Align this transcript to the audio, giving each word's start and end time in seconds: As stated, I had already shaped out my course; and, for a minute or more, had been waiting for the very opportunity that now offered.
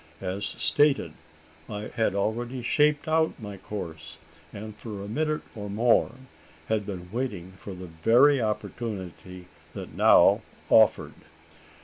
As 0.21 0.43
stated, 0.57 1.13
I 1.69 1.89
had 1.93 2.15
already 2.15 2.63
shaped 2.63 3.07
out 3.07 3.39
my 3.39 3.57
course; 3.57 4.17
and, 4.51 4.75
for 4.75 4.99
a 5.03 5.07
minute 5.07 5.43
or 5.55 5.69
more, 5.69 6.13
had 6.69 6.87
been 6.87 7.11
waiting 7.11 7.51
for 7.51 7.75
the 7.75 7.85
very 8.01 8.41
opportunity 8.41 9.45
that 9.75 9.93
now 9.95 10.41
offered. 10.71 11.13